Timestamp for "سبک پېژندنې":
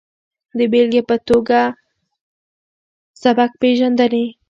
3.21-4.25